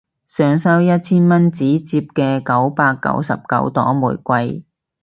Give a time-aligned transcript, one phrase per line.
[0.25, 4.65] 想收一千蚊紙摺嘅九百九十九朵玫瑰